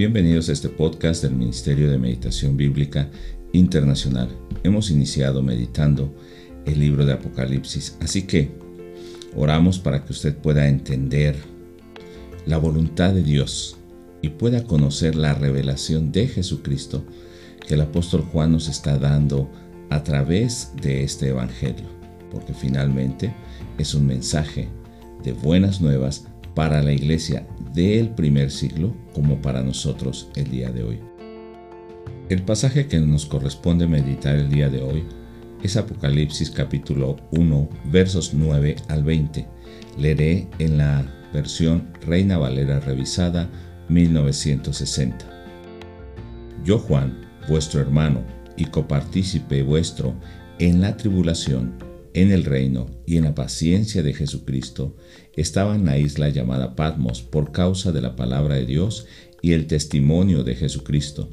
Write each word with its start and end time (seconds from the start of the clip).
Bienvenidos 0.00 0.48
a 0.48 0.52
este 0.52 0.70
podcast 0.70 1.22
del 1.22 1.34
Ministerio 1.34 1.90
de 1.90 1.98
Meditación 1.98 2.56
Bíblica 2.56 3.10
Internacional. 3.52 4.30
Hemos 4.62 4.90
iniciado 4.90 5.42
meditando 5.42 6.16
el 6.64 6.80
libro 6.80 7.04
de 7.04 7.12
Apocalipsis, 7.12 7.98
así 8.00 8.22
que 8.22 8.50
oramos 9.36 9.78
para 9.78 10.02
que 10.02 10.12
usted 10.12 10.34
pueda 10.34 10.68
entender 10.68 11.36
la 12.46 12.56
voluntad 12.56 13.12
de 13.12 13.22
Dios 13.22 13.76
y 14.22 14.30
pueda 14.30 14.64
conocer 14.64 15.16
la 15.16 15.34
revelación 15.34 16.12
de 16.12 16.28
Jesucristo 16.28 17.04
que 17.68 17.74
el 17.74 17.82
apóstol 17.82 18.22
Juan 18.22 18.52
nos 18.52 18.68
está 18.68 18.96
dando 18.96 19.50
a 19.90 20.02
través 20.02 20.72
de 20.80 21.04
este 21.04 21.28
Evangelio, 21.28 21.84
porque 22.30 22.54
finalmente 22.54 23.34
es 23.76 23.92
un 23.92 24.06
mensaje 24.06 24.66
de 25.22 25.34
buenas 25.34 25.82
nuevas 25.82 26.24
para 26.54 26.82
la 26.82 26.92
iglesia 26.92 27.46
del 27.74 28.10
primer 28.10 28.50
siglo 28.50 28.94
como 29.14 29.40
para 29.40 29.62
nosotros 29.62 30.30
el 30.36 30.50
día 30.50 30.70
de 30.70 30.82
hoy. 30.82 31.00
El 32.28 32.42
pasaje 32.42 32.86
que 32.86 33.00
nos 33.00 33.26
corresponde 33.26 33.86
meditar 33.86 34.36
el 34.36 34.50
día 34.50 34.68
de 34.68 34.82
hoy 34.82 35.04
es 35.62 35.76
Apocalipsis 35.76 36.50
capítulo 36.50 37.16
1 37.32 37.68
versos 37.86 38.32
9 38.34 38.76
al 38.88 39.04
20. 39.04 39.46
Leeré 39.98 40.48
en 40.58 40.78
la 40.78 41.04
versión 41.32 41.88
Reina 42.06 42.38
Valera 42.38 42.80
revisada 42.80 43.50
1960. 43.88 45.26
Yo 46.64 46.78
Juan, 46.78 47.26
vuestro 47.48 47.80
hermano 47.80 48.22
y 48.56 48.66
copartícipe 48.66 49.62
vuestro 49.62 50.14
en 50.58 50.80
la 50.80 50.96
tribulación, 50.96 51.74
en 52.14 52.32
el 52.32 52.44
reino 52.44 52.86
y 53.06 53.16
en 53.16 53.24
la 53.24 53.34
paciencia 53.34 54.02
de 54.02 54.12
Jesucristo, 54.12 54.96
estaba 55.36 55.74
en 55.74 55.84
la 55.84 55.98
isla 55.98 56.28
llamada 56.28 56.74
Patmos 56.76 57.22
por 57.22 57.52
causa 57.52 57.92
de 57.92 58.00
la 58.00 58.16
palabra 58.16 58.56
de 58.56 58.66
Dios 58.66 59.06
y 59.42 59.52
el 59.52 59.66
testimonio 59.66 60.44
de 60.44 60.54
Jesucristo. 60.54 61.30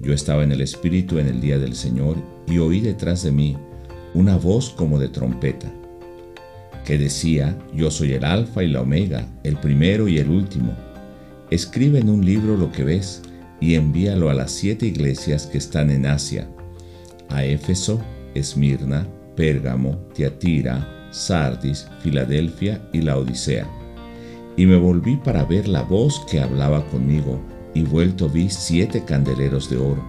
Yo 0.00 0.12
estaba 0.12 0.44
en 0.44 0.52
el 0.52 0.60
Espíritu 0.60 1.18
en 1.18 1.26
el 1.26 1.40
día 1.40 1.58
del 1.58 1.74
Señor 1.74 2.16
y 2.46 2.58
oí 2.58 2.80
detrás 2.80 3.22
de 3.22 3.32
mí 3.32 3.56
una 4.14 4.36
voz 4.36 4.70
como 4.70 4.98
de 4.98 5.08
trompeta, 5.08 5.72
que 6.84 6.98
decía, 6.98 7.56
Yo 7.74 7.90
soy 7.90 8.12
el 8.12 8.24
Alfa 8.24 8.64
y 8.64 8.68
la 8.68 8.80
Omega, 8.80 9.28
el 9.44 9.56
primero 9.56 10.08
y 10.08 10.18
el 10.18 10.30
último. 10.30 10.74
Escribe 11.50 12.00
en 12.00 12.08
un 12.08 12.24
libro 12.24 12.56
lo 12.56 12.72
que 12.72 12.84
ves 12.84 13.22
y 13.60 13.74
envíalo 13.74 14.30
a 14.30 14.34
las 14.34 14.50
siete 14.50 14.86
iglesias 14.86 15.46
que 15.46 15.58
están 15.58 15.90
en 15.90 16.06
Asia, 16.06 16.48
a 17.28 17.44
Éfeso, 17.44 18.00
Esmirna, 18.34 19.06
Pérgamo, 19.36 19.96
Tiatira, 20.14 21.08
Sardis, 21.10 21.88
Filadelfia 22.00 22.80
y 22.92 23.02
la 23.02 23.16
Odisea. 23.16 23.68
Y 24.56 24.66
me 24.66 24.76
volví 24.76 25.16
para 25.16 25.44
ver 25.44 25.68
la 25.68 25.82
voz 25.82 26.20
que 26.30 26.40
hablaba 26.40 26.84
conmigo, 26.86 27.40
y 27.74 27.82
vuelto 27.82 28.28
vi 28.28 28.50
siete 28.50 29.04
candeleros 29.04 29.70
de 29.70 29.76
oro, 29.76 30.04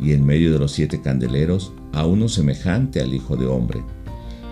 y 0.00 0.12
en 0.12 0.24
medio 0.24 0.52
de 0.52 0.58
los 0.58 0.72
siete 0.72 1.00
candeleros 1.00 1.72
a 1.92 2.06
uno 2.06 2.28
semejante 2.28 3.00
al 3.00 3.14
Hijo 3.14 3.36
de 3.36 3.46
Hombre, 3.46 3.82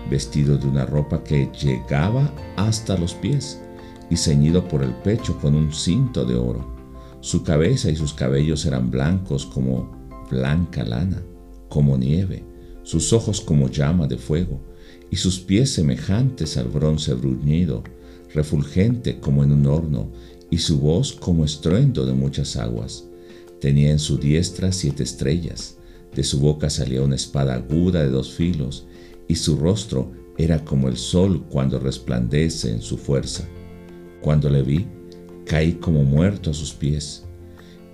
vestido 0.09 0.57
de 0.57 0.67
una 0.67 0.85
ropa 0.85 1.23
que 1.23 1.49
llegaba 1.59 2.31
hasta 2.55 2.97
los 2.97 3.13
pies, 3.13 3.61
y 4.09 4.15
ceñido 4.15 4.67
por 4.67 4.83
el 4.83 4.91
pecho 4.91 5.37
con 5.39 5.55
un 5.55 5.73
cinto 5.73 6.25
de 6.25 6.35
oro. 6.35 6.75
Su 7.19 7.43
cabeza 7.43 7.89
y 7.89 7.95
sus 7.95 8.13
cabellos 8.13 8.65
eran 8.65 8.89
blancos 8.89 9.45
como 9.45 9.91
blanca 10.29 10.83
lana, 10.83 11.21
como 11.67 11.97
nieve, 11.97 12.45
sus 12.87 13.11
ojos 13.11 13.41
como 13.41 13.69
llama 13.69 14.07
de 14.07 14.17
fuego, 14.17 14.61
y 15.11 15.17
sus 15.17 15.41
pies 15.41 15.71
semejantes 15.71 16.55
al 16.55 16.69
bronce 16.69 17.13
bruñido, 17.15 17.83
refulgente 18.33 19.19
como 19.19 19.43
en 19.43 19.51
un 19.51 19.65
horno, 19.67 20.09
y 20.49 20.59
su 20.59 20.79
voz 20.79 21.11
como 21.11 21.43
estruendo 21.43 22.05
de 22.05 22.13
muchas 22.13 22.55
aguas. 22.55 23.03
Tenía 23.59 23.91
en 23.91 23.99
su 23.99 24.17
diestra 24.17 24.71
siete 24.71 25.03
estrellas, 25.03 25.77
de 26.15 26.23
su 26.23 26.39
boca 26.39 26.69
salía 26.69 27.01
una 27.01 27.15
espada 27.15 27.55
aguda 27.55 28.03
de 28.03 28.09
dos 28.09 28.31
filos, 28.31 28.87
y 29.27 29.35
su 29.35 29.57
rostro 29.57 30.13
era 30.37 30.63
como 30.63 30.87
el 30.87 30.95
sol 30.95 31.43
cuando 31.49 31.79
resplandece 31.79 32.71
en 32.71 32.81
su 32.81 32.97
fuerza. 32.97 33.45
Cuando 34.21 34.49
le 34.49 34.61
vi, 34.61 34.87
caí 35.45 35.73
como 35.73 36.05
muerto 36.05 36.51
a 36.51 36.53
sus 36.53 36.71
pies, 36.71 37.25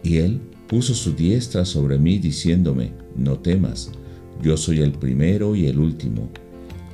y 0.04 0.18
él 0.18 0.40
puso 0.68 0.94
su 0.94 1.14
diestra 1.14 1.66
sobre 1.66 1.98
mí 1.98 2.20
diciéndome, 2.20 2.94
no 3.16 3.40
temas, 3.40 3.90
yo 4.42 4.58
soy 4.58 4.82
el 4.82 4.92
primero 4.92 5.56
y 5.56 5.68
el 5.68 5.80
último, 5.80 6.30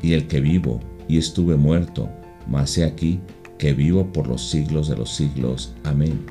y 0.01 0.13
el 0.13 0.27
que 0.27 0.39
vivo, 0.39 0.79
y 1.07 1.17
estuve 1.17 1.55
muerto, 1.55 2.09
mas 2.47 2.77
he 2.77 2.83
aquí 2.83 3.19
que 3.57 3.73
vivo 3.73 4.11
por 4.11 4.27
los 4.27 4.49
siglos 4.49 4.87
de 4.87 4.95
los 4.95 5.09
siglos. 5.09 5.73
Amén. 5.83 6.25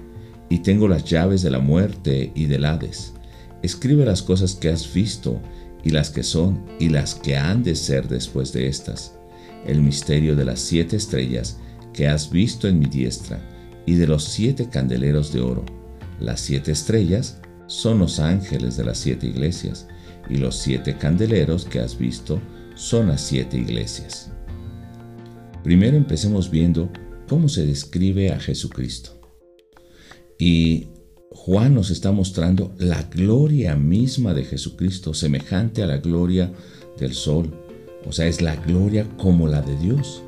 Y 0.49 0.61
tengo 0.61 0.89
las 0.89 1.05
llaves 1.05 1.43
de 1.43 1.51
la 1.51 1.59
muerte 1.59 2.33
y 2.35 2.47
del 2.47 2.65
Hades. 2.65 3.13
Escribe 3.63 4.05
las 4.05 4.23
cosas 4.23 4.55
que 4.55 4.71
has 4.71 4.93
visto, 4.93 5.41
y 5.85 5.91
las 5.91 6.11
que 6.11 6.23
son, 6.23 6.65
y 6.79 6.89
las 6.89 7.15
que 7.15 7.37
han 7.37 7.63
de 7.63 7.75
ser 7.75 8.09
después 8.09 8.53
de 8.53 8.69
estas. 8.69 9.15
El 9.67 9.83
misterio 9.83 10.37
de 10.37 10.45
las 10.45 10.61
siete 10.61 10.97
estrellas 10.97 11.59
que 11.93 12.09
has 12.09 12.31
visto 12.31 12.67
en 12.69 12.79
mi 12.79 12.87
diestra, 12.87 13.41
y 13.85 13.95
de 13.95 14.07
los 14.07 14.25
siete 14.25 14.69
candeleros 14.69 15.33
de 15.33 15.41
oro. 15.41 15.65
Las 16.21 16.41
siete 16.41 16.73
estrellas 16.73 17.41
son 17.67 17.99
los 17.99 18.21
ángeles 18.21 18.77
de 18.77 18.85
las 18.85 18.99
siete 18.99 19.27
iglesias 19.27 19.87
y 20.29 20.37
los 20.37 20.57
siete 20.57 20.97
candeleros 20.97 21.65
que 21.65 21.81
has 21.81 21.99
visto 21.99 22.41
son 22.75 23.09
las 23.09 23.21
siete 23.21 23.57
iglesias. 23.59 24.31
Primero 25.63 25.97
empecemos 25.97 26.51
viendo 26.51 26.91
cómo 27.29 27.49
se 27.49 27.67
describe 27.67 28.33
a 28.33 28.41
Jesucristo. 28.41 29.21
Y 30.39 30.89
Juan 31.31 31.75
nos 31.75 31.91
está 31.91 32.13
mostrando 32.13 32.75
la 32.79 33.03
gloria 33.03 33.75
misma 33.77 34.35
de 34.35 34.45
Jesucristo, 34.45 35.15
semejante 35.15 35.83
a 35.83 35.87
la 35.87 35.99
gloria 35.99 36.53
del 36.99 37.13
sol. 37.13 37.53
O 38.07 38.13
sea, 38.13 38.27
es 38.27 38.41
la 38.41 38.57
gloria 38.57 39.07
como 39.17 39.49
la 39.49 39.61
de 39.61 39.77
Dios. 39.77 40.23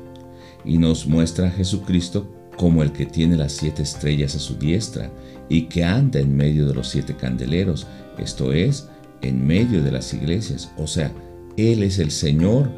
Y 0.65 0.77
nos 0.77 1.07
muestra 1.07 1.47
a 1.47 1.51
Jesucristo 1.51 2.29
como 2.57 2.83
el 2.83 2.91
que 2.91 3.05
tiene 3.05 3.37
las 3.37 3.53
siete 3.53 3.81
estrellas 3.81 4.35
a 4.35 4.39
su 4.39 4.55
diestra 4.55 5.11
y 5.49 5.63
que 5.63 5.83
anda 5.83 6.19
en 6.19 6.35
medio 6.35 6.67
de 6.67 6.75
los 6.75 6.89
siete 6.89 7.15
candeleros, 7.15 7.87
esto 8.19 8.53
es, 8.53 8.87
en 9.21 9.45
medio 9.45 9.83
de 9.83 9.91
las 9.91 10.13
iglesias. 10.13 10.71
O 10.77 10.87
sea, 10.87 11.11
Él 11.57 11.83
es 11.83 11.99
el 11.99 12.11
Señor 12.11 12.69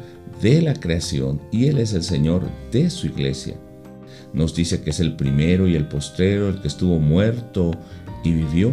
de 0.42 0.62
la 0.62 0.74
creación 0.74 1.40
y 1.52 1.66
Él 1.66 1.78
es 1.78 1.92
el 1.92 2.02
Señor 2.02 2.48
de 2.72 2.90
su 2.90 3.06
iglesia. 3.06 3.54
Nos 4.32 4.54
dice 4.54 4.82
que 4.82 4.90
es 4.90 5.00
el 5.00 5.16
primero 5.16 5.68
y 5.68 5.76
el 5.76 5.86
postrero, 5.86 6.48
el 6.48 6.60
que 6.60 6.68
estuvo 6.68 6.98
muerto 6.98 7.70
y 8.24 8.32
vivió, 8.32 8.72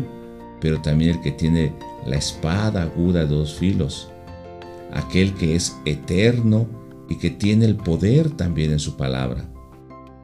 pero 0.60 0.82
también 0.82 1.12
el 1.12 1.22
que 1.22 1.32
tiene 1.32 1.74
la 2.06 2.18
espada 2.18 2.84
aguda 2.84 3.22
de 3.22 3.28
dos 3.28 3.54
filos, 3.54 4.10
aquel 4.92 5.34
que 5.36 5.56
es 5.56 5.76
eterno 5.86 6.68
y 7.10 7.18
que 7.18 7.30
tiene 7.30 7.66
el 7.66 7.76
poder 7.76 8.32
también 8.32 8.72
en 8.72 8.80
su 8.80 8.98
palabra. 8.98 9.46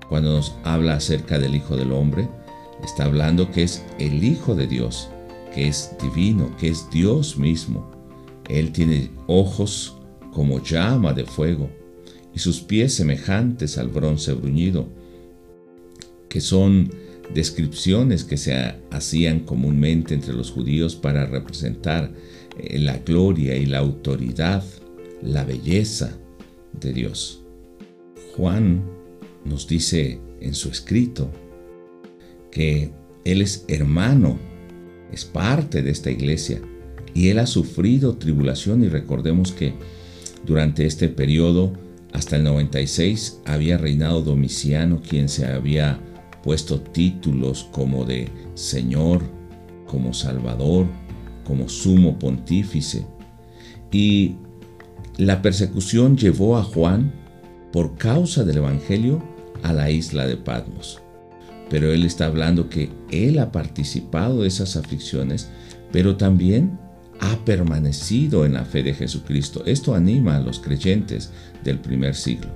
Cuando 0.09 0.31
nos 0.33 0.55
habla 0.63 0.95
acerca 0.95 1.37
del 1.37 1.55
Hijo 1.55 1.75
del 1.75 1.91
Hombre, 1.91 2.27
está 2.83 3.05
hablando 3.05 3.51
que 3.51 3.63
es 3.63 3.83
el 3.99 4.23
Hijo 4.23 4.55
de 4.55 4.67
Dios, 4.67 5.09
es 5.57 5.95
divino, 6.01 6.55
que 6.57 6.69
es 6.69 6.89
Dios 6.91 7.37
mismo. 7.37 7.91
Él 8.47 8.71
tiene 8.71 9.09
ojos 9.27 9.97
como 10.31 10.61
llama 10.61 11.13
de 11.13 11.25
fuego 11.25 11.69
y 12.33 12.39
sus 12.39 12.61
pies 12.61 12.93
semejantes 12.93 13.77
al 13.77 13.87
bronce 13.87 14.33
bruñido, 14.33 14.87
que 16.29 16.39
son 16.41 16.91
descripciones 17.33 18.23
que 18.23 18.37
se 18.37 18.75
hacían 18.91 19.39
comúnmente 19.41 20.13
entre 20.13 20.33
los 20.33 20.51
judíos 20.51 20.95
para 20.95 21.25
representar 21.25 22.13
eh, 22.57 22.79
la 22.79 22.99
gloria 22.99 23.57
y 23.57 23.65
la 23.65 23.79
autoridad, 23.79 24.63
la 25.21 25.43
belleza 25.43 26.17
de 26.79 26.93
Dios. 26.93 27.41
Juan 28.35 28.83
nos 29.43 29.67
dice 29.67 30.19
en 30.39 30.53
su 30.53 30.69
escrito 30.69 31.31
que 32.51 32.91
Él 33.25 33.41
es 33.41 33.65
hermano 33.67 34.46
es 35.11 35.25
parte 35.25 35.81
de 35.81 35.91
esta 35.91 36.11
iglesia 36.11 36.61
y 37.13 37.29
él 37.29 37.39
ha 37.39 37.47
sufrido 37.47 38.17
tribulación 38.17 38.83
y 38.83 38.89
recordemos 38.89 39.51
que 39.51 39.73
durante 40.45 40.85
este 40.85 41.09
periodo 41.09 41.73
hasta 42.13 42.35
el 42.35 42.43
96 42.43 43.41
había 43.45 43.77
reinado 43.77 44.21
Domiciano 44.21 45.01
quien 45.01 45.29
se 45.29 45.45
había 45.45 45.99
puesto 46.43 46.79
títulos 46.79 47.67
como 47.71 48.05
de 48.05 48.29
Señor, 48.55 49.21
como 49.85 50.13
Salvador, 50.13 50.85
como 51.43 51.69
Sumo 51.69 52.17
Pontífice 52.19 53.05
y 53.91 54.35
la 55.17 55.41
persecución 55.41 56.17
llevó 56.17 56.57
a 56.57 56.63
Juan 56.63 57.11
por 57.71 57.97
causa 57.97 58.43
del 58.43 58.57
Evangelio 58.57 59.23
a 59.63 59.73
la 59.73 59.89
isla 59.89 60.27
de 60.27 60.37
Patmos. 60.37 61.01
Pero 61.69 61.91
él 61.91 62.05
está 62.05 62.25
hablando 62.25 62.69
que 62.69 62.89
él 63.11 63.39
ha 63.39 63.51
participado 63.51 64.41
de 64.41 64.47
esas 64.47 64.75
aflicciones, 64.75 65.49
pero 65.91 66.15
también 66.15 66.79
ha 67.19 67.43
permanecido 67.45 68.45
en 68.45 68.53
la 68.53 68.65
fe 68.65 68.83
de 68.83 68.93
Jesucristo. 68.93 69.63
Esto 69.65 69.95
anima 69.95 70.37
a 70.37 70.41
los 70.41 70.59
creyentes 70.59 71.31
del 71.63 71.79
primer 71.79 72.15
siglo. 72.15 72.49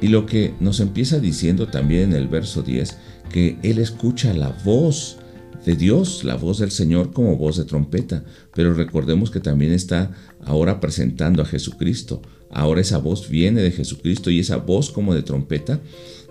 Y 0.00 0.08
lo 0.08 0.26
que 0.26 0.54
nos 0.60 0.80
empieza 0.80 1.20
diciendo 1.20 1.68
también 1.68 2.10
en 2.10 2.14
el 2.14 2.28
verso 2.28 2.62
10, 2.62 2.98
que 3.30 3.58
él 3.62 3.78
escucha 3.78 4.34
la 4.34 4.50
voz 4.64 5.18
de 5.64 5.76
Dios, 5.76 6.24
la 6.24 6.34
voz 6.34 6.58
del 6.58 6.70
Señor 6.70 7.12
como 7.12 7.36
voz 7.36 7.56
de 7.56 7.64
trompeta. 7.64 8.24
Pero 8.54 8.74
recordemos 8.74 9.30
que 9.30 9.40
también 9.40 9.72
está 9.72 10.10
ahora 10.44 10.80
presentando 10.80 11.42
a 11.42 11.46
Jesucristo. 11.46 12.20
Ahora 12.50 12.80
esa 12.80 12.98
voz 12.98 13.28
viene 13.28 13.62
de 13.62 13.70
Jesucristo 13.70 14.30
y 14.30 14.40
esa 14.40 14.58
voz 14.58 14.90
como 14.90 15.14
de 15.14 15.22
trompeta 15.22 15.80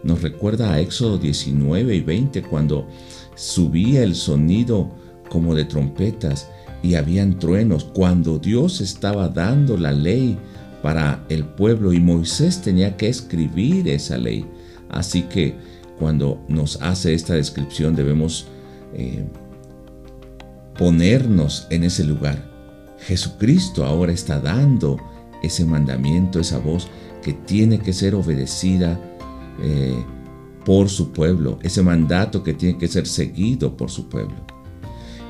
nos 0.04 0.22
recuerda 0.22 0.74
a 0.74 0.80
Éxodo 0.80 1.18
19 1.18 1.96
y 1.96 2.02
20 2.02 2.42
cuando 2.44 2.88
subía 3.36 4.04
el 4.04 4.16
sonido 4.16 4.92
como 5.30 5.56
de 5.56 5.66
trompetas 5.66 6.50
y 6.82 6.96
habían 6.96 7.40
truenos, 7.40 7.86
cuando 7.86 8.38
Dios 8.38 8.82
estaba 8.82 9.30
dando 9.30 9.78
la 9.78 9.94
ley 9.94 10.38
para 10.82 11.26
el 11.30 11.46
pueblo 11.46 11.94
y 11.94 12.00
Moisés 12.02 12.62
tenía 12.62 12.98
que 12.98 13.08
escribir 13.08 13.88
esa 13.88 14.18
ley. 14.18 14.46
Así 14.90 15.24
que 15.24 15.56
cuando 15.98 16.44
nos 16.50 16.82
hace 16.82 17.14
esta 17.14 17.36
descripción 17.36 17.96
debemos 17.96 18.48
eh, 18.94 19.26
ponernos 20.78 21.68
en 21.70 21.86
ese 21.86 22.04
lugar. 22.04 22.52
Jesucristo 23.00 23.86
ahora 23.86 24.12
está 24.12 24.40
dando 24.40 24.98
ese 25.42 25.66
mandamiento, 25.66 26.40
esa 26.40 26.60
voz 26.60 26.88
que 27.22 27.32
tiene 27.32 27.80
que 27.80 27.94
ser 27.94 28.16
obedecida 28.16 29.00
eh, 29.62 30.04
por 30.66 30.90
su 30.90 31.12
pueblo, 31.12 31.60
ese 31.62 31.82
mandato 31.82 32.44
que 32.44 32.54
tiene 32.54 32.78
que 32.78 32.88
ser 32.88 33.06
seguido 33.06 33.76
por 33.76 33.90
su 33.90 34.08
pueblo. 34.08 34.36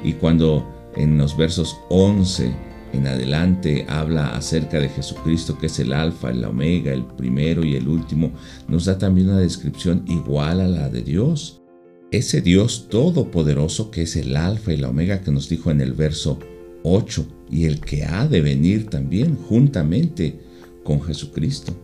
Y 0.04 0.14
cuando 0.14 0.68
en 0.96 1.18
los 1.18 1.36
versos 1.36 1.78
11 1.90 2.54
en 2.94 3.08
adelante 3.08 3.86
habla 3.90 4.36
acerca 4.36 4.80
de 4.80 4.88
Jesucristo 4.88 5.58
que 5.58 5.66
es 5.66 5.80
el 5.80 5.94
alfa, 5.94 6.30
el 6.30 6.46
omega, 6.46 6.94
el 6.94 7.06
primero 7.06 7.66
y 7.66 7.75
el 7.75 7.88
último, 7.88 8.31
nos 8.68 8.86
da 8.86 8.98
también 8.98 9.30
una 9.30 9.40
descripción 9.40 10.04
igual 10.08 10.62
a 10.62 10.68
la 10.68 10.90
de 10.90 11.02
Dios. 11.02 11.62
Ese 12.12 12.42
Dios 12.42 12.88
todopoderoso 12.90 13.90
que 13.90 14.04
es 14.04 14.16
el 14.16 14.38
alfa 14.38 14.72
y 14.74 14.78
la 14.78 14.90
omega 14.90 15.22
que 15.22 15.31
nos 15.31 15.50
dijo 15.50 15.72
en 15.72 15.81
el 15.81 15.94
verso 15.94 16.38
8 16.84 17.25
y 17.50 17.66
el 17.66 17.80
que 17.80 18.04
ha 18.04 18.28
de 18.28 18.42
venir 18.42 18.90
también 18.90 19.36
juntamente 19.36 20.40
con 20.84 21.02
Jesucristo. 21.02 21.75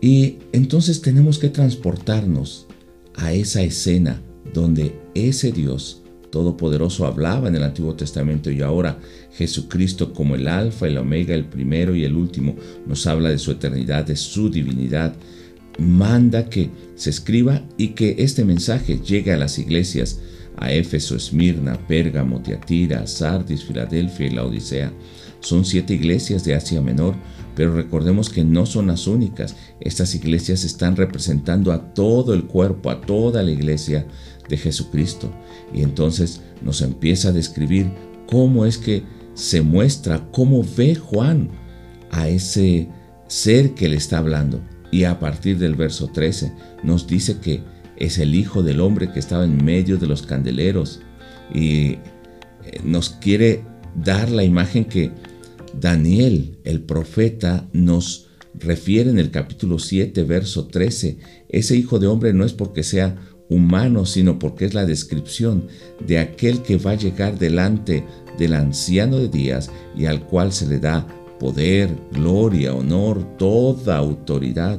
Y 0.00 0.38
entonces 0.52 1.00
tenemos 1.00 1.38
que 1.38 1.48
transportarnos 1.48 2.66
a 3.14 3.32
esa 3.32 3.62
escena 3.62 4.20
donde 4.52 4.94
ese 5.14 5.52
Dios 5.52 6.02
Todopoderoso 6.36 7.06
hablaba 7.06 7.48
en 7.48 7.54
el 7.54 7.62
Antiguo 7.62 7.94
Testamento 7.94 8.50
y 8.50 8.60
ahora 8.60 8.98
Jesucristo 9.32 10.12
como 10.12 10.34
el 10.34 10.48
Alfa, 10.48 10.86
el 10.86 10.98
Omega, 10.98 11.34
el 11.34 11.46
primero 11.46 11.94
y 11.94 12.04
el 12.04 12.14
último 12.14 12.56
nos 12.86 13.06
habla 13.06 13.30
de 13.30 13.38
su 13.38 13.52
eternidad, 13.52 14.04
de 14.04 14.16
su 14.16 14.50
divinidad. 14.50 15.14
Manda 15.78 16.50
que 16.50 16.68
se 16.94 17.08
escriba 17.08 17.62
y 17.78 17.88
que 17.88 18.16
este 18.18 18.44
mensaje 18.44 18.98
llegue 18.98 19.32
a 19.32 19.38
las 19.38 19.58
iglesias, 19.58 20.20
a 20.58 20.72
Éfeso, 20.72 21.16
Esmirna, 21.16 21.78
Pérgamo, 21.86 22.42
Tiatira, 22.42 23.06
Sardis, 23.06 23.64
Filadelfia 23.64 24.26
y 24.26 24.30
la 24.30 24.44
Odisea. 24.44 24.92
Son 25.40 25.64
siete 25.64 25.94
iglesias 25.94 26.44
de 26.44 26.54
Asia 26.54 26.80
Menor, 26.80 27.14
pero 27.54 27.74
recordemos 27.74 28.28
que 28.28 28.44
no 28.44 28.66
son 28.66 28.88
las 28.88 29.06
únicas. 29.06 29.56
Estas 29.80 30.14
iglesias 30.14 30.64
están 30.64 30.96
representando 30.96 31.72
a 31.72 31.94
todo 31.94 32.34
el 32.34 32.44
cuerpo, 32.44 32.90
a 32.90 33.00
toda 33.00 33.42
la 33.42 33.50
iglesia 33.50 34.06
de 34.48 34.56
Jesucristo. 34.56 35.30
Y 35.72 35.82
entonces 35.82 36.42
nos 36.62 36.82
empieza 36.82 37.28
a 37.28 37.32
describir 37.32 37.90
cómo 38.26 38.66
es 38.66 38.78
que 38.78 39.04
se 39.34 39.62
muestra, 39.62 40.28
cómo 40.32 40.64
ve 40.76 40.94
Juan 40.94 41.50
a 42.10 42.28
ese 42.28 42.88
ser 43.28 43.74
que 43.74 43.88
le 43.88 43.96
está 43.96 44.18
hablando. 44.18 44.60
Y 44.90 45.04
a 45.04 45.18
partir 45.18 45.58
del 45.58 45.74
verso 45.74 46.08
13 46.08 46.52
nos 46.82 47.06
dice 47.06 47.38
que 47.38 47.62
es 47.96 48.18
el 48.18 48.34
Hijo 48.34 48.62
del 48.62 48.80
Hombre 48.80 49.10
que 49.12 49.18
estaba 49.18 49.44
en 49.44 49.64
medio 49.64 49.96
de 49.96 50.06
los 50.06 50.22
candeleros. 50.22 51.00
Y 51.52 51.98
eh, 52.64 52.80
nos 52.84 53.10
quiere 53.10 53.64
dar 53.96 54.30
la 54.30 54.44
imagen 54.44 54.84
que 54.84 55.10
Daniel, 55.78 56.58
el 56.64 56.82
profeta, 56.82 57.68
nos 57.72 58.28
refiere 58.54 59.10
en 59.10 59.18
el 59.18 59.30
capítulo 59.30 59.78
7, 59.78 60.22
verso 60.24 60.66
13. 60.66 61.18
Ese 61.48 61.76
Hijo 61.76 61.98
de 61.98 62.06
Hombre 62.06 62.32
no 62.32 62.44
es 62.44 62.52
porque 62.52 62.82
sea 62.82 63.16
humano, 63.48 64.06
sino 64.06 64.38
porque 64.38 64.64
es 64.64 64.74
la 64.74 64.86
descripción 64.86 65.68
de 66.04 66.18
aquel 66.18 66.62
que 66.62 66.76
va 66.76 66.92
a 66.92 66.96
llegar 66.96 67.38
delante 67.38 68.04
del 68.38 68.54
anciano 68.54 69.18
de 69.18 69.28
días 69.28 69.70
y 69.96 70.06
al 70.06 70.26
cual 70.26 70.52
se 70.52 70.66
le 70.66 70.78
da 70.78 71.06
poder, 71.38 71.90
gloria, 72.12 72.74
honor, 72.74 73.36
toda 73.38 73.96
autoridad. 73.96 74.78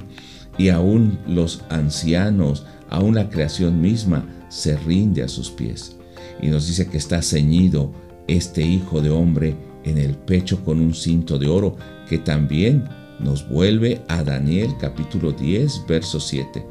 Y 0.57 0.69
aún 0.69 1.19
los 1.27 1.61
ancianos, 1.69 2.65
aún 2.89 3.15
la 3.15 3.29
creación 3.29 3.79
misma, 3.79 4.27
se 4.49 4.75
rinde 4.77 5.21
a 5.21 5.27
sus 5.27 5.51
pies. 5.51 5.95
Y 6.41 6.47
nos 6.47 6.67
dice 6.67 6.87
que 6.87 6.97
está 6.97 7.21
ceñido 7.21 7.93
este 8.27 8.61
Hijo 8.61 9.01
de 9.01 9.09
Hombre 9.09 9.55
en 9.83 9.97
el 9.97 10.15
pecho 10.15 10.63
con 10.63 10.81
un 10.81 10.93
cinto 10.93 11.37
de 11.37 11.47
oro, 11.47 11.75
que 12.09 12.17
también 12.17 12.83
nos 13.19 13.47
vuelve 13.47 14.01
a 14.07 14.23
Daniel 14.23 14.71
capítulo 14.79 15.31
10, 15.31 15.85
verso 15.87 16.19
7 16.19 16.65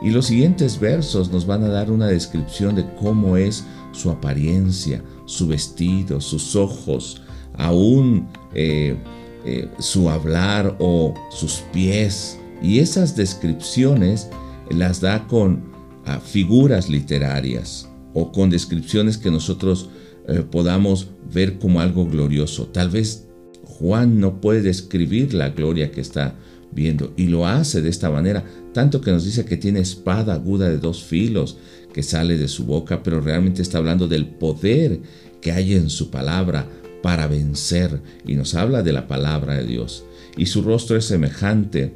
y 0.00 0.10
los 0.10 0.26
siguientes 0.26 0.78
versos 0.78 1.30
nos 1.32 1.46
van 1.46 1.64
a 1.64 1.68
dar 1.68 1.90
una 1.90 2.06
descripción 2.06 2.76
de 2.76 2.86
cómo 2.94 3.36
es 3.36 3.64
su 3.92 4.10
apariencia, 4.10 5.02
su 5.24 5.48
vestido, 5.48 6.20
sus 6.20 6.54
ojos, 6.54 7.22
aún 7.54 8.28
eh, 8.54 8.96
eh, 9.44 9.68
su 9.80 10.08
hablar 10.08 10.76
o 10.78 11.14
sus 11.30 11.64
pies. 11.72 12.38
Y 12.62 12.78
esas 12.78 13.16
descripciones 13.16 14.28
las 14.70 15.00
da 15.00 15.26
con 15.26 15.72
ah, 16.06 16.20
figuras 16.20 16.88
literarias 16.88 17.88
o 18.14 18.30
con 18.30 18.50
descripciones 18.50 19.18
que 19.18 19.30
nosotros 19.30 19.90
eh, 20.28 20.44
podamos 20.48 21.08
ver 21.32 21.58
como 21.58 21.80
algo 21.80 22.06
glorioso. 22.06 22.66
Tal 22.66 22.90
vez 22.90 23.26
Juan 23.64 24.20
no 24.20 24.40
puede 24.40 24.62
describir 24.62 25.34
la 25.34 25.50
gloria 25.50 25.90
que 25.90 26.00
está 26.00 26.34
viendo 26.72 27.12
y 27.16 27.26
lo 27.26 27.46
hace 27.46 27.80
de 27.80 27.88
esta 27.88 28.10
manera, 28.10 28.44
tanto 28.74 29.00
que 29.00 29.10
nos 29.10 29.24
dice 29.24 29.44
que 29.44 29.56
tiene 29.56 29.80
espada 29.80 30.34
aguda 30.34 30.68
de 30.68 30.78
dos 30.78 31.02
filos 31.02 31.56
que 31.92 32.02
sale 32.02 32.36
de 32.36 32.48
su 32.48 32.66
boca, 32.66 33.02
pero 33.02 33.20
realmente 33.20 33.62
está 33.62 33.78
hablando 33.78 34.06
del 34.06 34.26
poder 34.26 35.00
que 35.40 35.52
hay 35.52 35.74
en 35.74 35.88
su 35.90 36.10
palabra 36.10 36.68
para 37.02 37.26
vencer 37.26 38.02
y 38.26 38.34
nos 38.34 38.54
habla 38.54 38.82
de 38.82 38.92
la 38.92 39.06
palabra 39.06 39.54
de 39.54 39.64
Dios. 39.64 40.04
Y 40.36 40.46
su 40.46 40.62
rostro 40.62 40.96
es 40.96 41.06
semejante 41.06 41.94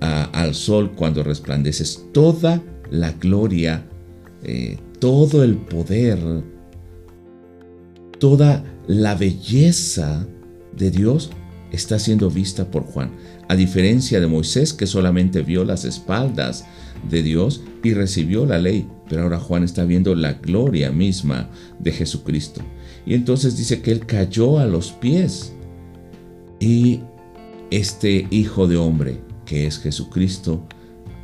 al 0.00 0.54
sol 0.54 0.92
cuando 0.96 1.22
resplandeces. 1.22 2.04
Toda 2.12 2.62
la 2.90 3.12
gloria, 3.12 3.86
eh, 4.42 4.78
todo 4.98 5.44
el 5.44 5.56
poder, 5.56 6.18
toda 8.22 8.62
la 8.86 9.16
belleza 9.16 10.28
de 10.76 10.92
Dios 10.92 11.30
está 11.72 11.98
siendo 11.98 12.30
vista 12.30 12.70
por 12.70 12.84
Juan, 12.84 13.10
a 13.48 13.56
diferencia 13.56 14.20
de 14.20 14.28
Moisés 14.28 14.72
que 14.72 14.86
solamente 14.86 15.42
vio 15.42 15.64
las 15.64 15.84
espaldas 15.84 16.64
de 17.10 17.24
Dios 17.24 17.64
y 17.82 17.94
recibió 17.94 18.46
la 18.46 18.60
ley, 18.60 18.86
pero 19.08 19.22
ahora 19.22 19.40
Juan 19.40 19.64
está 19.64 19.84
viendo 19.84 20.14
la 20.14 20.34
gloria 20.34 20.92
misma 20.92 21.50
de 21.80 21.90
Jesucristo. 21.90 22.60
Y 23.04 23.14
entonces 23.14 23.56
dice 23.56 23.82
que 23.82 23.90
él 23.90 24.06
cayó 24.06 24.60
a 24.60 24.66
los 24.66 24.92
pies 24.92 25.52
y 26.60 27.00
este 27.72 28.28
Hijo 28.30 28.68
de 28.68 28.76
Hombre, 28.76 29.20
que 29.44 29.66
es 29.66 29.80
Jesucristo, 29.80 30.64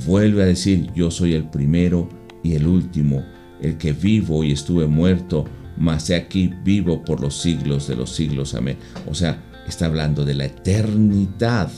vuelve 0.04 0.42
a 0.42 0.46
decir, 0.46 0.90
yo 0.96 1.12
soy 1.12 1.34
el 1.34 1.48
primero 1.48 2.08
y 2.42 2.54
el 2.54 2.66
último, 2.66 3.24
el 3.62 3.78
que 3.78 3.92
vivo 3.92 4.42
y 4.42 4.50
estuve 4.50 4.88
muerto, 4.88 5.44
mas 5.78 6.10
he 6.10 6.16
aquí 6.16 6.52
vivo 6.64 7.04
por 7.04 7.20
los 7.20 7.40
siglos 7.40 7.86
de 7.86 7.96
los 7.96 8.10
siglos. 8.14 8.54
Amén. 8.54 8.76
O 9.06 9.14
sea, 9.14 9.42
está 9.66 9.86
hablando 9.86 10.24
de 10.24 10.34
la 10.34 10.46
eternidad 10.46 11.70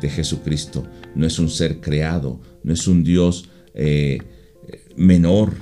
de 0.00 0.08
Jesucristo. 0.10 0.84
No 1.14 1.26
es 1.26 1.38
un 1.38 1.48
ser 1.48 1.80
creado, 1.80 2.40
no 2.62 2.72
es 2.72 2.86
un 2.86 3.04
Dios 3.04 3.48
eh, 3.74 4.18
menor, 4.96 5.52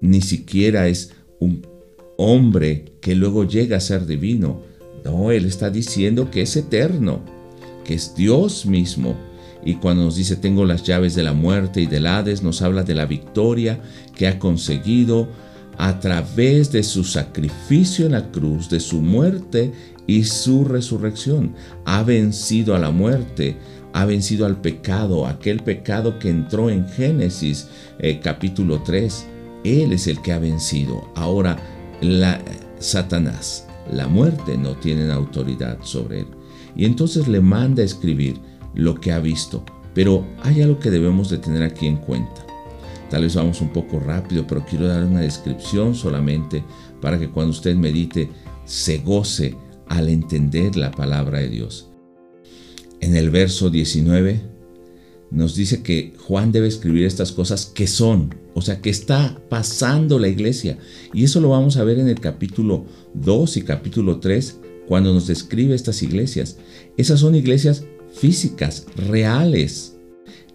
ni 0.00 0.20
siquiera 0.20 0.88
es 0.88 1.12
un 1.38 1.66
hombre 2.16 2.96
que 3.00 3.14
luego 3.14 3.44
llega 3.44 3.76
a 3.76 3.80
ser 3.80 4.06
divino. 4.06 4.62
No, 5.04 5.30
Él 5.30 5.46
está 5.46 5.70
diciendo 5.70 6.30
que 6.30 6.42
es 6.42 6.56
eterno, 6.56 7.22
que 7.84 7.94
es 7.94 8.14
Dios 8.14 8.66
mismo. 8.66 9.16
Y 9.64 9.74
cuando 9.74 10.04
nos 10.04 10.16
dice 10.16 10.36
tengo 10.36 10.64
las 10.64 10.84
llaves 10.84 11.14
de 11.14 11.22
la 11.22 11.34
muerte 11.34 11.82
y 11.82 11.86
del 11.86 12.06
Hades, 12.06 12.42
nos 12.42 12.62
habla 12.62 12.82
de 12.82 12.94
la 12.94 13.06
victoria 13.06 13.80
que 14.14 14.26
ha 14.26 14.38
conseguido 14.38 15.28
a 15.78 15.98
través 15.98 16.70
de 16.72 16.82
su 16.82 17.04
sacrificio 17.04 18.06
en 18.06 18.12
la 18.12 18.30
cruz, 18.30 18.68
de 18.68 18.80
su 18.80 19.00
muerte 19.00 19.72
y 20.06 20.24
su 20.24 20.64
resurrección. 20.64 21.54
Ha 21.84 22.02
vencido 22.02 22.74
a 22.74 22.78
la 22.78 22.90
muerte, 22.90 23.56
ha 23.92 24.04
vencido 24.04 24.46
al 24.46 24.60
pecado, 24.60 25.26
aquel 25.26 25.60
pecado 25.60 26.18
que 26.18 26.30
entró 26.30 26.70
en 26.70 26.88
Génesis 26.88 27.68
eh, 27.98 28.20
capítulo 28.22 28.82
3. 28.82 29.26
Él 29.64 29.92
es 29.92 30.06
el 30.06 30.20
que 30.22 30.32
ha 30.32 30.38
vencido. 30.38 31.10
Ahora, 31.14 31.58
la, 32.00 32.40
Satanás, 32.78 33.66
la 33.92 34.08
muerte 34.08 34.56
no 34.56 34.74
tienen 34.76 35.10
autoridad 35.10 35.78
sobre 35.82 36.20
él. 36.20 36.26
Y 36.76 36.84
entonces 36.84 37.28
le 37.28 37.40
manda 37.40 37.82
a 37.82 37.86
escribir 37.86 38.40
lo 38.74 38.94
que 38.94 39.12
ha 39.12 39.18
visto. 39.18 39.64
Pero 39.94 40.26
hay 40.42 40.62
algo 40.62 40.78
que 40.78 40.90
debemos 40.90 41.30
de 41.30 41.38
tener 41.38 41.62
aquí 41.62 41.86
en 41.86 41.96
cuenta. 41.96 42.49
Tal 43.10 43.22
vez 43.22 43.34
vamos 43.34 43.60
un 43.60 43.72
poco 43.72 43.98
rápido, 43.98 44.46
pero 44.46 44.64
quiero 44.64 44.86
dar 44.86 45.04
una 45.04 45.20
descripción 45.20 45.94
solamente 45.96 46.64
para 47.00 47.18
que 47.18 47.28
cuando 47.28 47.50
usted 47.50 47.74
medite 47.74 48.30
se 48.64 48.98
goce 48.98 49.56
al 49.88 50.08
entender 50.08 50.76
la 50.76 50.92
palabra 50.92 51.40
de 51.40 51.48
Dios. 51.48 51.90
En 53.00 53.16
el 53.16 53.30
verso 53.30 53.68
19 53.68 54.40
nos 55.32 55.56
dice 55.56 55.82
que 55.82 56.14
Juan 56.18 56.52
debe 56.52 56.68
escribir 56.68 57.04
estas 57.04 57.32
cosas 57.32 57.66
que 57.66 57.88
son, 57.88 58.34
o 58.54 58.62
sea, 58.62 58.80
que 58.80 58.90
está 58.90 59.40
pasando 59.48 60.18
la 60.18 60.28
iglesia. 60.28 60.78
Y 61.12 61.24
eso 61.24 61.40
lo 61.40 61.50
vamos 61.50 61.76
a 61.76 61.84
ver 61.84 61.98
en 61.98 62.08
el 62.08 62.20
capítulo 62.20 62.84
2 63.14 63.56
y 63.56 63.62
capítulo 63.62 64.20
3, 64.20 64.60
cuando 64.86 65.12
nos 65.12 65.26
describe 65.26 65.74
estas 65.74 66.02
iglesias. 66.02 66.58
Esas 66.96 67.20
son 67.20 67.34
iglesias 67.34 67.84
físicas, 68.12 68.86
reales, 68.96 69.96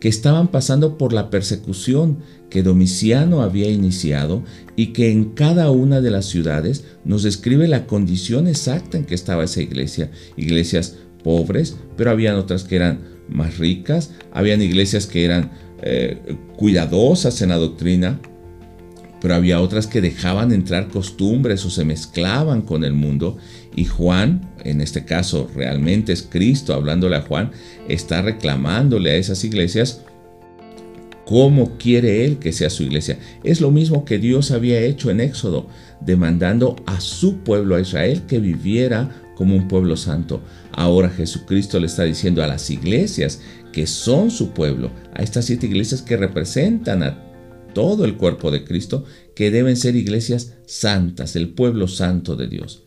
que 0.05 0.09
estaban 0.09 0.50
pasando 0.50 1.00
por 1.00 1.13
la 1.13 1.31
persecución 1.31 2.19
que 2.51 2.62
Domiciano 2.62 3.41
había 3.41 3.71
iniciado 3.71 4.43
y 4.75 4.93
que 4.93 5.12
en 5.12 5.31
cada 5.31 5.71
una 5.71 6.00
de 6.00 6.12
las 6.12 6.27
ciudades 6.27 6.83
nos 7.05 7.24
describe 7.24 7.67
la 7.67 7.88
condición 7.88 8.45
exacta 8.47 9.00
en 9.00 9.05
que 9.05 9.15
estaba 9.15 9.45
esa 9.45 9.63
iglesia. 9.63 10.12
Iglesias 10.38 10.97
pobres, 11.24 11.77
pero 11.97 12.12
habían 12.12 12.35
otras 12.35 12.65
que 12.65 12.75
eran 12.75 13.00
más 13.29 13.57
ricas, 13.57 14.12
habían 14.31 14.62
iglesias 14.62 15.07
que 15.07 15.25
eran 15.25 15.50
eh, 15.81 16.38
cuidadosas 16.55 17.41
en 17.41 17.50
la 17.50 17.57
doctrina, 17.57 18.19
pero 19.21 19.33
había 19.33 19.59
otras 19.59 19.88
que 19.88 20.01
dejaban 20.01 20.51
entrar 20.51 20.89
costumbres 20.89 21.65
o 21.65 21.71
se 21.71 21.83
mezclaban 21.83 22.62
con 22.62 22.83
el 22.83 22.93
mundo. 22.93 23.38
Y 23.75 23.85
Juan, 23.85 24.53
en 24.65 24.81
este 24.81 25.05
caso 25.05 25.50
realmente 25.55 26.12
es 26.12 26.24
Cristo 26.24 26.74
hablándole 26.74 27.15
a 27.15 27.22
Juan, 27.22 27.51
está 27.88 28.22
reclamándole 28.22 29.12
a 29.12 29.15
esas 29.15 29.43
iglesias 29.45 30.01
cómo 31.25 31.77
quiere 31.77 32.25
él 32.25 32.38
que 32.38 32.51
sea 32.51 32.69
su 32.69 32.84
iglesia. 32.84 33.17
Es 33.43 33.62
lo 33.62 33.72
mismo 33.72 34.05
que 34.05 34.17
Dios 34.17 34.51
había 34.51 34.81
hecho 34.81 35.10
en 35.10 35.22
Éxodo, 35.22 35.67
demandando 36.01 36.75
a 36.86 37.00
su 37.00 37.38
pueblo, 37.39 37.75
a 37.75 37.81
Israel, 37.81 38.24
que 38.27 38.39
viviera 38.39 39.10
como 39.36 39.55
un 39.55 39.67
pueblo 39.67 39.98
santo. 39.98 40.41
Ahora 40.72 41.10
Jesucristo 41.10 41.79
le 41.79 41.88
está 41.88 42.03
diciendo 42.03 42.43
a 42.43 42.48
las 42.48 42.69
iglesias 42.69 43.41
que 43.72 43.88
son 43.88 44.31
su 44.31 44.51
pueblo, 44.51 44.91
a 45.13 45.22
estas 45.22 45.45
siete 45.45 45.67
iglesias 45.67 46.01
que 46.01 46.17
representan 46.17 47.03
a 47.03 47.22
todo 47.74 48.05
el 48.05 48.15
cuerpo 48.15 48.51
de 48.51 48.63
Cristo, 48.63 49.03
que 49.36 49.51
deben 49.51 49.75
ser 49.75 49.95
iglesias 49.95 50.53
santas, 50.65 51.36
el 51.36 51.50
pueblo 51.50 51.88
santo 51.88 52.36
de 52.36 52.48
Dios. 52.48 52.85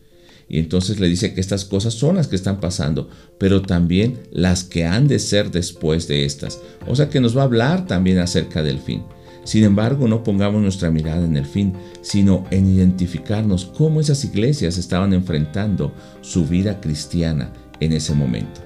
Y 0.49 0.57
entonces 0.57 0.99
le 0.99 1.07
dice 1.07 1.33
que 1.33 1.41
estas 1.41 1.63
cosas 1.63 1.93
son 1.93 2.15
las 2.15 2.27
que 2.27 2.35
están 2.35 2.59
pasando, 2.59 3.07
pero 3.37 3.61
también 3.61 4.19
las 4.31 4.63
que 4.63 4.83
han 4.83 5.07
de 5.07 5.19
ser 5.19 5.51
después 5.51 6.07
de 6.07 6.25
estas. 6.25 6.59
O 6.87 6.95
sea 6.95 7.09
que 7.09 7.21
nos 7.21 7.37
va 7.37 7.41
a 7.41 7.45
hablar 7.45 7.85
también 7.85 8.17
acerca 8.17 8.63
del 8.63 8.79
fin. 8.79 9.03
Sin 9.43 9.63
embargo, 9.63 10.07
no 10.07 10.23
pongamos 10.23 10.61
nuestra 10.61 10.89
mirada 10.89 11.23
en 11.23 11.37
el 11.37 11.45
fin, 11.45 11.73
sino 12.01 12.45
en 12.49 12.67
identificarnos 12.67 13.65
cómo 13.65 14.01
esas 14.01 14.25
iglesias 14.25 14.77
estaban 14.77 15.13
enfrentando 15.13 15.93
su 16.21 16.45
vida 16.45 16.81
cristiana 16.81 17.53
en 17.79 17.93
ese 17.93 18.13
momento. 18.15 18.61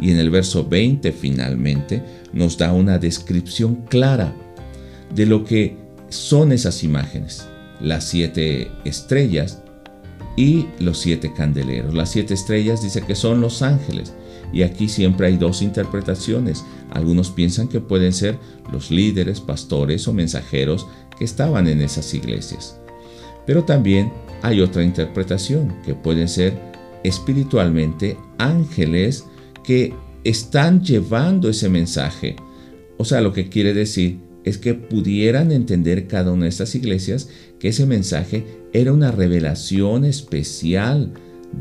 Y 0.00 0.10
en 0.10 0.18
el 0.18 0.30
verso 0.30 0.66
20 0.66 1.12
finalmente 1.12 2.02
nos 2.32 2.58
da 2.58 2.72
una 2.72 2.98
descripción 2.98 3.86
clara 3.88 4.34
de 5.14 5.26
lo 5.26 5.44
que 5.44 5.76
son 6.08 6.52
esas 6.52 6.84
imágenes. 6.84 7.46
Las 7.80 8.04
siete 8.04 8.70
estrellas 8.84 9.63
y 10.36 10.66
los 10.78 10.98
siete 10.98 11.32
candeleros. 11.32 11.94
Las 11.94 12.10
siete 12.10 12.34
estrellas 12.34 12.82
dice 12.82 13.02
que 13.02 13.14
son 13.14 13.40
los 13.40 13.62
ángeles. 13.62 14.14
Y 14.52 14.62
aquí 14.62 14.88
siempre 14.88 15.26
hay 15.26 15.36
dos 15.36 15.62
interpretaciones. 15.62 16.64
Algunos 16.90 17.30
piensan 17.30 17.68
que 17.68 17.80
pueden 17.80 18.12
ser 18.12 18.38
los 18.72 18.90
líderes, 18.90 19.40
pastores 19.40 20.06
o 20.06 20.12
mensajeros 20.12 20.86
que 21.18 21.24
estaban 21.24 21.66
en 21.66 21.80
esas 21.80 22.12
iglesias. 22.14 22.78
Pero 23.46 23.64
también 23.64 24.12
hay 24.42 24.60
otra 24.60 24.82
interpretación, 24.82 25.74
que 25.84 25.94
pueden 25.94 26.28
ser 26.28 26.58
espiritualmente 27.02 28.16
ángeles 28.38 29.24
que 29.62 29.94
están 30.24 30.82
llevando 30.82 31.48
ese 31.48 31.68
mensaje. 31.68 32.36
O 32.96 33.04
sea, 33.04 33.20
lo 33.20 33.32
que 33.32 33.48
quiere 33.48 33.74
decir 33.74 34.18
es 34.44 34.58
que 34.58 34.74
pudieran 34.74 35.52
entender 35.52 36.06
cada 36.06 36.32
una 36.32 36.44
de 36.44 36.50
estas 36.50 36.74
iglesias 36.74 37.28
que 37.58 37.68
ese 37.68 37.86
mensaje 37.86 38.44
era 38.72 38.92
una 38.92 39.10
revelación 39.10 40.04
especial 40.04 41.12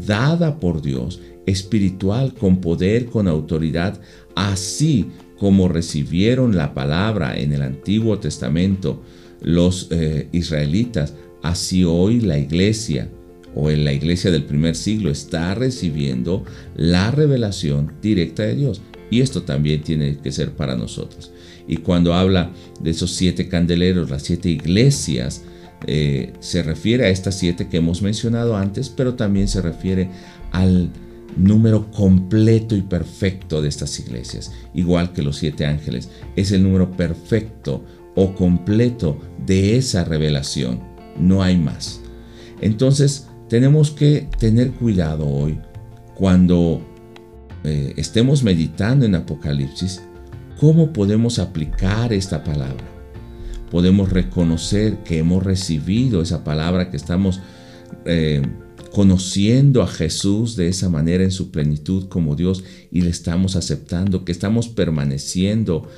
dada 0.06 0.60
por 0.60 0.82
Dios 0.82 1.22
espiritual, 1.46 2.34
con 2.34 2.62
poder, 2.62 3.08
con 3.08 3.28
autoridad, 3.28 4.00
así 4.36 5.08
como 5.38 5.68
recibieron 5.68 6.56
la 6.56 6.74
palabra 6.74 7.38
en 7.38 7.52
el 7.52 7.62
Antiguo 7.62 8.20
Testamento 8.20 9.02
los 9.42 9.88
eh, 9.92 10.30
israelitas, 10.32 11.16
así 11.42 11.84
hoy 11.84 12.22
la 12.22 12.38
iglesia 12.38 13.10
o 13.56 13.70
en 13.70 13.84
la 13.84 13.94
iglesia 13.94 14.32
del 14.32 14.46
primer 14.46 14.76
siglo 14.76 15.12
está 15.12 15.54
recibiendo 15.54 16.44
la 16.76 17.12
revelación 17.12 17.94
directa 18.02 18.44
de 18.44 18.56
Dios. 18.56 18.82
Y 19.14 19.22
esto 19.22 19.44
también 19.44 19.84
tiene 19.84 20.18
que 20.18 20.32
ser 20.32 20.54
para 20.54 20.76
nosotros. 20.76 21.32
Y 21.68 21.78
cuando 21.78 22.16
habla 22.16 22.50
de 22.82 22.90
esos 22.90 23.12
siete 23.12 23.48
candeleros, 23.48 24.10
las 24.10 24.24
siete 24.24 24.50
iglesias, 24.50 25.44
eh, 25.86 26.34
se 26.40 26.64
refiere 26.64 27.06
a 27.06 27.10
estas 27.10 27.38
siete 27.38 27.68
que 27.68 27.78
hemos 27.78 28.02
mencionado 28.02 28.58
antes, 28.58 28.90
pero 28.90 29.14
también 29.14 29.48
se 29.48 29.62
refiere 29.62 30.10
al 30.52 30.90
número 31.38 31.92
completo 31.92 32.76
y 32.76 32.82
perfecto 32.82 33.62
de 33.62 33.70
estas 33.70 34.00
iglesias, 34.00 34.52
igual 34.74 35.14
que 35.14 35.22
los 35.22 35.38
siete 35.38 35.68
ángeles. 35.68 36.10
Es 36.36 36.52
el 36.52 36.64
número 36.64 36.90
perfecto 36.98 37.86
o 38.16 38.34
completo 38.34 39.20
de 39.46 39.78
esa 39.78 40.06
revelación. 40.06 40.80
No 41.20 41.44
hay 41.44 41.56
más. 41.56 42.02
Entonces, 42.62 43.28
tenemos 43.48 43.92
que 43.92 44.28
tener 44.40 44.72
cuidado 44.72 45.28
hoy 45.28 45.60
cuando 46.16 46.84
eh, 47.64 47.94
estemos 47.98 48.44
meditando 48.44 49.06
en 49.06 49.16
Apocalipsis, 49.16 50.02
cómo 50.60 50.94
podemos 50.94 51.40
aplicar 51.40 52.14
esta 52.14 52.44
palabra. 52.44 52.84
Podemos 53.72 54.12
reconocer 54.12 54.98
que 55.04 55.18
hemos 55.18 55.44
recibido 55.44 56.22
esa 56.22 56.44
palabra, 56.44 56.90
que 56.92 56.98
estamos 56.98 57.40
eh, 58.06 58.42
conociendo 58.92 59.82
a 59.82 59.88
Jesús 59.88 60.56
de 60.56 60.68
esa 60.68 60.90
manera 60.90 61.24
en 61.24 61.32
su 61.32 61.50
plenitud 61.50 62.08
como 62.10 62.36
Dios 62.36 62.64
y 62.92 63.02
le 63.02 63.10
estamos 63.10 63.56
aceptando, 63.56 64.24
que 64.24 64.32
estamos 64.32 64.68
permaneciendo 64.68 65.90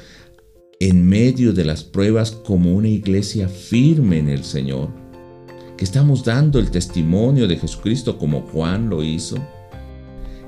en 0.79 1.07
medio 1.07 1.51
de 1.53 1.65
las 1.65 1.84
pruebas 1.84 2.31
como 2.31 2.74
una 2.74 2.88
iglesia 2.88 3.50
firme 3.50 4.19
en 4.19 4.29
el 4.29 4.43
Señor, 4.43 4.89
que 5.77 5.84
estamos 5.84 6.24
dando 6.24 6.60
el 6.60 6.72
testimonio 6.72 7.48
de 7.48 7.57
Jesucristo 7.57 8.17
como 8.17 8.41
Juan 8.41 8.89
lo 8.89 9.03
hizo, 9.03 9.38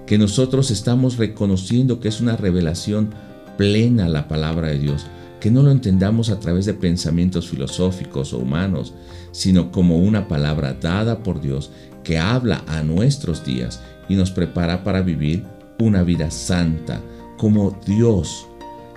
que 0.08 0.18
nosotros 0.18 0.72
estamos 0.72 1.18
reconociendo 1.18 2.00
que 2.00 2.08
es 2.08 2.22
una 2.22 2.38
revelación 2.38 3.10
plena 3.58 4.08
la 4.08 4.28
palabra 4.28 4.70
de 4.70 4.80
Dios, 4.80 5.06
que 5.42 5.52
no 5.52 5.62
lo 5.62 5.70
entendamos 5.70 6.30
a 6.30 6.40
través 6.40 6.66
de 6.66 6.74
pensamientos 6.74 7.50
filosóficos 7.50 8.34
o 8.34 8.40
humanos, 8.40 8.94
sino 9.32 9.72
como 9.72 9.98
una 9.98 10.28
palabra 10.28 10.74
dada 10.74 11.22
por 11.24 11.42
Dios 11.42 11.72
que 12.04 12.18
habla 12.18 12.64
a 12.68 12.82
nuestros 12.84 13.46
días 13.46 13.82
y 14.08 14.16
nos 14.16 14.32
prepara 14.32 14.84
para 14.84 15.02
vivir 15.02 15.44
una 15.78 16.04
vida 16.04 16.32
santa, 16.32 17.02
como 17.38 17.78
Dios 17.86 18.48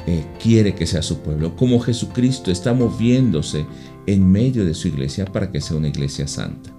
eh, 0.07 0.25
quiere 0.41 0.75
que 0.75 0.87
sea 0.87 1.03
su 1.03 1.19
pueblo, 1.19 1.57
como 1.57 1.81
Jesucristo 1.81 2.53
está 2.53 2.73
moviéndose 2.73 3.67
en 4.07 4.31
medio 4.31 4.65
de 4.65 4.75
su 4.75 4.89
iglesia 4.89 5.25
para 5.25 5.51
que 5.51 5.61
sea 5.61 5.77
una 5.77 5.89
iglesia 5.89 6.29
santa. 6.29 6.71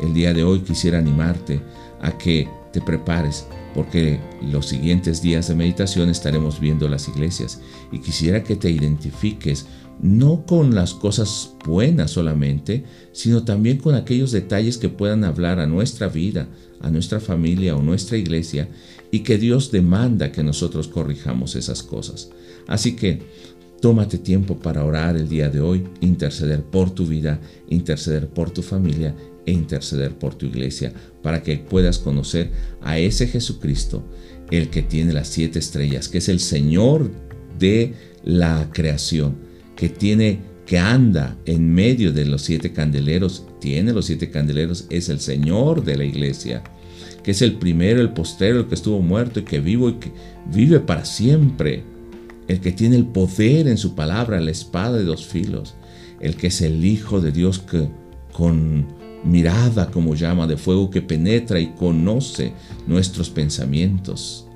El 0.00 0.12
día 0.12 0.34
de 0.34 0.42
hoy 0.42 0.60
quisiera 0.60 0.98
animarte 0.98 1.60
a 2.00 2.16
que 2.16 2.48
te 2.72 2.80
prepares 2.80 3.46
porque 3.74 4.18
los 4.42 4.66
siguientes 4.66 5.20
días 5.20 5.48
de 5.48 5.54
meditación 5.54 6.08
estaremos 6.08 6.60
viendo 6.60 6.88
las 6.88 7.08
iglesias 7.08 7.60
y 7.92 7.98
quisiera 7.98 8.42
que 8.42 8.56
te 8.56 8.70
identifiques 8.70 9.66
no 10.00 10.44
con 10.46 10.74
las 10.74 10.94
cosas 10.94 11.54
buenas 11.64 12.10
solamente, 12.10 12.84
sino 13.12 13.44
también 13.44 13.78
con 13.78 13.94
aquellos 13.94 14.32
detalles 14.32 14.78
que 14.78 14.88
puedan 14.88 15.24
hablar 15.24 15.60
a 15.60 15.66
nuestra 15.66 16.08
vida, 16.08 16.48
a 16.80 16.90
nuestra 16.90 17.20
familia 17.20 17.76
o 17.76 17.82
nuestra 17.82 18.16
iglesia 18.16 18.68
y 19.10 19.20
que 19.20 19.38
Dios 19.38 19.70
demanda 19.70 20.32
que 20.32 20.42
nosotros 20.42 20.88
corrijamos 20.88 21.54
esas 21.54 21.82
cosas. 21.82 22.30
Así 22.66 22.96
que 22.96 23.22
tómate 23.80 24.18
tiempo 24.18 24.56
para 24.56 24.84
orar 24.84 25.16
el 25.16 25.28
día 25.28 25.48
de 25.48 25.60
hoy, 25.60 25.84
interceder 26.00 26.62
por 26.62 26.90
tu 26.90 27.06
vida, 27.06 27.40
interceder 27.68 28.28
por 28.28 28.50
tu 28.50 28.62
familia 28.62 29.14
e 29.44 29.52
interceder 29.52 30.12
por 30.18 30.34
tu 30.34 30.46
iglesia, 30.46 30.92
para 31.22 31.42
que 31.42 31.56
puedas 31.58 31.98
conocer 31.98 32.50
a 32.82 32.98
ese 32.98 33.26
Jesucristo, 33.26 34.04
el 34.50 34.70
que 34.70 34.82
tiene 34.82 35.12
las 35.12 35.28
siete 35.28 35.58
estrellas, 35.58 36.08
que 36.08 36.18
es 36.18 36.28
el 36.28 36.40
Señor 36.40 37.10
de 37.58 37.94
la 38.24 38.68
creación 38.72 39.36
que 39.76 39.88
tiene 39.88 40.40
que 40.66 40.78
anda 40.78 41.36
en 41.46 41.72
medio 41.72 42.12
de 42.12 42.24
los 42.24 42.42
siete 42.42 42.72
candeleros, 42.72 43.46
tiene 43.60 43.92
los 43.92 44.06
siete 44.06 44.30
candeleros, 44.30 44.86
es 44.90 45.08
el 45.08 45.20
Señor 45.20 45.84
de 45.84 45.96
la 45.96 46.04
iglesia, 46.04 46.64
que 47.22 47.30
es 47.30 47.42
el 47.42 47.54
primero, 47.54 48.00
el 48.00 48.12
postero, 48.12 48.60
el 48.60 48.66
que 48.66 48.74
estuvo 48.74 49.00
muerto 49.00 49.40
y 49.40 49.44
que 49.44 49.60
vivo 49.60 49.88
y 49.90 49.94
que 49.94 50.12
vive 50.52 50.80
para 50.80 51.04
siempre. 51.04 51.84
El 52.48 52.60
que 52.60 52.72
tiene 52.72 52.96
el 52.96 53.06
poder 53.06 53.68
en 53.68 53.78
su 53.78 53.94
palabra, 53.94 54.40
la 54.40 54.50
espada 54.50 54.98
de 54.98 55.04
dos 55.04 55.26
filos, 55.26 55.74
el 56.20 56.36
que 56.36 56.48
es 56.48 56.60
el 56.60 56.84
Hijo 56.84 57.20
de 57.20 57.32
Dios 57.32 57.58
que 57.58 57.88
con 58.32 58.86
mirada 59.24 59.90
como 59.90 60.14
llama 60.14 60.46
de 60.46 60.56
fuego 60.56 60.90
que 60.90 61.02
penetra 61.02 61.58
y 61.58 61.68
conoce 61.68 62.52
nuestros 62.86 63.30
pensamientos. 63.30 64.46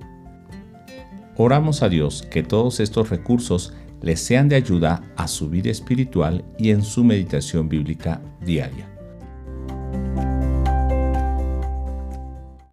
Oramos 1.38 1.84
a 1.84 1.90
Dios 1.90 2.24
que 2.32 2.42
todos 2.42 2.80
estos 2.80 3.12
recursos 3.12 3.76
les 4.02 4.20
sean 4.20 4.50
de 4.50 4.56
ayuda 4.56 5.04
a 5.16 5.28
su 5.28 5.52
vida 5.52 5.70
espiritual 5.70 6.44
y 6.58 6.72
en 6.72 6.82
su 6.82 7.04
meditación 7.04 7.70
bíblica 7.70 8.24
diaria. 8.44 8.89